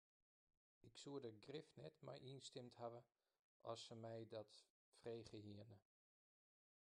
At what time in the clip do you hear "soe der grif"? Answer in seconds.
1.01-1.69